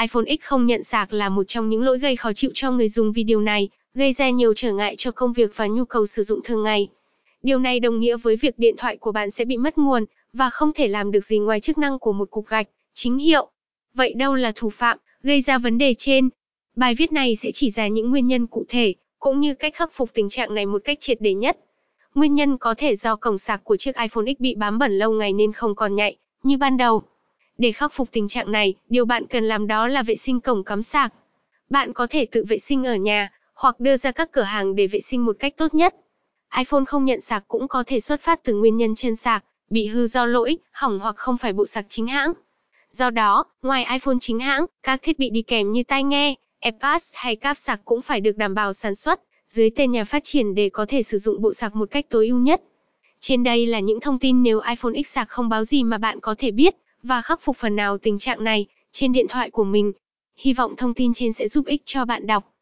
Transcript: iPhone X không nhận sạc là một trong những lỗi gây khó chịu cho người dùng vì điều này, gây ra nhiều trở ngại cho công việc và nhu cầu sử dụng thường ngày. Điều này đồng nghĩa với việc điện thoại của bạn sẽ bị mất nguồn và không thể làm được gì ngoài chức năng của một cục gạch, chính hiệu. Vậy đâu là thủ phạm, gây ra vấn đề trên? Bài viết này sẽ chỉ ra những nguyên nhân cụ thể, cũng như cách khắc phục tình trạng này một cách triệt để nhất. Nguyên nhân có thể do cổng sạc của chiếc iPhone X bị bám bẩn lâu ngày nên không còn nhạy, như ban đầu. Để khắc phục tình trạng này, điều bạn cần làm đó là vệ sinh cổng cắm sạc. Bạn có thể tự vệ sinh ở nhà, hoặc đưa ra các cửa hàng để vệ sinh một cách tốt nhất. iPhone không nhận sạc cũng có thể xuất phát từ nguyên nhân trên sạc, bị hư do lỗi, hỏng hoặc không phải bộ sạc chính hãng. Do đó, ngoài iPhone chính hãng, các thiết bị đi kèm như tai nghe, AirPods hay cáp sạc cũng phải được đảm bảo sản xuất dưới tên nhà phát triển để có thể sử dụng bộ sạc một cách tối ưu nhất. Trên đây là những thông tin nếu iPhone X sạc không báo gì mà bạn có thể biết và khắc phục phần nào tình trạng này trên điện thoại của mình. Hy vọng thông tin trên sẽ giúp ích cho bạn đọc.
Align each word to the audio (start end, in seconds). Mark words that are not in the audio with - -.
iPhone 0.00 0.24
X 0.24 0.40
không 0.42 0.66
nhận 0.66 0.82
sạc 0.82 1.12
là 1.12 1.28
một 1.28 1.42
trong 1.48 1.70
những 1.70 1.82
lỗi 1.82 1.98
gây 1.98 2.16
khó 2.16 2.32
chịu 2.32 2.50
cho 2.54 2.70
người 2.70 2.88
dùng 2.88 3.12
vì 3.12 3.22
điều 3.22 3.40
này, 3.40 3.68
gây 3.94 4.12
ra 4.12 4.30
nhiều 4.30 4.54
trở 4.56 4.72
ngại 4.72 4.94
cho 4.98 5.10
công 5.10 5.32
việc 5.32 5.56
và 5.56 5.66
nhu 5.66 5.84
cầu 5.84 6.06
sử 6.06 6.22
dụng 6.22 6.40
thường 6.44 6.62
ngày. 6.62 6.88
Điều 7.42 7.58
này 7.58 7.80
đồng 7.80 8.00
nghĩa 8.00 8.16
với 8.16 8.36
việc 8.36 8.58
điện 8.58 8.74
thoại 8.78 8.96
của 8.96 9.12
bạn 9.12 9.30
sẽ 9.30 9.44
bị 9.44 9.56
mất 9.56 9.78
nguồn 9.78 10.04
và 10.32 10.50
không 10.50 10.72
thể 10.72 10.88
làm 10.88 11.10
được 11.10 11.24
gì 11.24 11.38
ngoài 11.38 11.60
chức 11.60 11.78
năng 11.78 11.98
của 11.98 12.12
một 12.12 12.30
cục 12.30 12.46
gạch, 12.46 12.68
chính 12.94 13.18
hiệu. 13.18 13.50
Vậy 13.94 14.14
đâu 14.14 14.34
là 14.34 14.52
thủ 14.56 14.70
phạm, 14.70 14.98
gây 15.22 15.40
ra 15.40 15.58
vấn 15.58 15.78
đề 15.78 15.94
trên? 15.98 16.28
Bài 16.76 16.94
viết 16.94 17.12
này 17.12 17.36
sẽ 17.36 17.50
chỉ 17.54 17.70
ra 17.70 17.88
những 17.88 18.10
nguyên 18.10 18.26
nhân 18.26 18.46
cụ 18.46 18.64
thể, 18.68 18.94
cũng 19.18 19.40
như 19.40 19.54
cách 19.54 19.74
khắc 19.74 19.92
phục 19.92 20.10
tình 20.14 20.28
trạng 20.28 20.54
này 20.54 20.66
một 20.66 20.82
cách 20.84 21.00
triệt 21.00 21.20
để 21.20 21.34
nhất. 21.34 21.58
Nguyên 22.14 22.34
nhân 22.34 22.58
có 22.58 22.74
thể 22.78 22.96
do 22.96 23.16
cổng 23.16 23.38
sạc 23.38 23.64
của 23.64 23.76
chiếc 23.76 23.96
iPhone 23.96 24.24
X 24.24 24.40
bị 24.40 24.54
bám 24.54 24.78
bẩn 24.78 24.98
lâu 24.98 25.12
ngày 25.12 25.32
nên 25.32 25.52
không 25.52 25.74
còn 25.74 25.96
nhạy, 25.96 26.16
như 26.42 26.56
ban 26.56 26.76
đầu. 26.76 27.02
Để 27.60 27.72
khắc 27.72 27.92
phục 27.92 28.08
tình 28.12 28.28
trạng 28.28 28.52
này, 28.52 28.74
điều 28.88 29.04
bạn 29.04 29.26
cần 29.26 29.44
làm 29.44 29.66
đó 29.66 29.88
là 29.88 30.02
vệ 30.02 30.16
sinh 30.16 30.40
cổng 30.40 30.64
cắm 30.64 30.82
sạc. 30.82 31.12
Bạn 31.70 31.92
có 31.92 32.06
thể 32.10 32.26
tự 32.26 32.44
vệ 32.48 32.58
sinh 32.58 32.84
ở 32.84 32.94
nhà, 32.94 33.32
hoặc 33.54 33.80
đưa 33.80 33.96
ra 33.96 34.12
các 34.12 34.32
cửa 34.32 34.42
hàng 34.42 34.74
để 34.74 34.86
vệ 34.86 35.00
sinh 35.00 35.24
một 35.24 35.36
cách 35.38 35.56
tốt 35.56 35.74
nhất. 35.74 35.94
iPhone 36.58 36.84
không 36.84 37.04
nhận 37.04 37.20
sạc 37.20 37.44
cũng 37.48 37.68
có 37.68 37.84
thể 37.86 38.00
xuất 38.00 38.20
phát 38.20 38.40
từ 38.44 38.54
nguyên 38.54 38.76
nhân 38.76 38.94
trên 38.94 39.16
sạc, 39.16 39.44
bị 39.70 39.86
hư 39.86 40.06
do 40.06 40.26
lỗi, 40.26 40.58
hỏng 40.72 40.98
hoặc 40.98 41.16
không 41.16 41.36
phải 41.36 41.52
bộ 41.52 41.66
sạc 41.66 41.84
chính 41.88 42.06
hãng. 42.06 42.32
Do 42.90 43.10
đó, 43.10 43.44
ngoài 43.62 43.86
iPhone 43.92 44.16
chính 44.20 44.40
hãng, 44.40 44.66
các 44.82 45.02
thiết 45.02 45.18
bị 45.18 45.30
đi 45.30 45.42
kèm 45.42 45.72
như 45.72 45.82
tai 45.82 46.04
nghe, 46.04 46.34
AirPods 46.60 47.12
hay 47.14 47.36
cáp 47.36 47.56
sạc 47.56 47.80
cũng 47.84 48.00
phải 48.00 48.20
được 48.20 48.36
đảm 48.36 48.54
bảo 48.54 48.72
sản 48.72 48.94
xuất 48.94 49.20
dưới 49.46 49.70
tên 49.70 49.92
nhà 49.92 50.04
phát 50.04 50.24
triển 50.24 50.54
để 50.54 50.68
có 50.72 50.86
thể 50.88 51.02
sử 51.02 51.18
dụng 51.18 51.42
bộ 51.42 51.52
sạc 51.52 51.76
một 51.76 51.90
cách 51.90 52.06
tối 52.10 52.28
ưu 52.28 52.38
nhất. 52.38 52.62
Trên 53.20 53.44
đây 53.44 53.66
là 53.66 53.80
những 53.80 54.00
thông 54.00 54.18
tin 54.18 54.42
nếu 54.42 54.60
iPhone 54.68 55.02
X 55.02 55.06
sạc 55.06 55.28
không 55.28 55.48
báo 55.48 55.64
gì 55.64 55.82
mà 55.82 55.98
bạn 55.98 56.20
có 56.20 56.34
thể 56.38 56.50
biết 56.50 56.76
và 57.02 57.22
khắc 57.22 57.40
phục 57.42 57.56
phần 57.56 57.76
nào 57.76 57.98
tình 57.98 58.18
trạng 58.18 58.44
này 58.44 58.66
trên 58.92 59.12
điện 59.12 59.26
thoại 59.28 59.50
của 59.50 59.64
mình. 59.64 59.92
Hy 60.36 60.52
vọng 60.52 60.76
thông 60.76 60.94
tin 60.94 61.14
trên 61.14 61.32
sẽ 61.32 61.48
giúp 61.48 61.66
ích 61.66 61.82
cho 61.84 62.04
bạn 62.04 62.26
đọc. 62.26 62.54